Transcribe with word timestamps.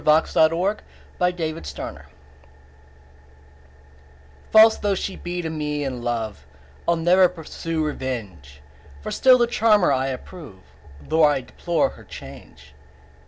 False 0.03 0.33
though 0.33 0.47
She 0.47 0.47
be 0.47 1.53
FALSE 4.51 4.77
though 4.79 4.95
she 4.95 5.15
be 5.15 5.43
to 5.43 5.49
me 5.51 5.83
and 5.83 6.03
love, 6.03 6.47
I'll 6.87 6.95
ne'er 6.95 7.29
pursue 7.29 7.83
revenge; 7.85 8.61
For 9.01 9.11
still 9.11 9.37
the 9.37 9.45
charmer 9.45 9.91
I 9.91 10.07
approve, 10.07 10.63
Though 10.99 11.23
I 11.25 11.41
deplore 11.41 11.89
her 11.91 12.03
change. 12.03 12.73